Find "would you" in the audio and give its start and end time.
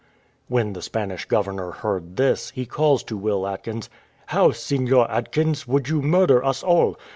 5.67-6.01